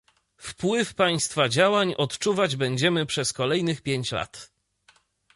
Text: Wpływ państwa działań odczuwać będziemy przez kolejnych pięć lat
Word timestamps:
Wpływ 0.37 0.95
państwa 0.95 1.49
działań 1.49 1.93
odczuwać 1.97 2.55
będziemy 2.55 3.05
przez 3.05 3.33
kolejnych 3.33 3.81
pięć 3.81 4.11
lat 4.11 4.51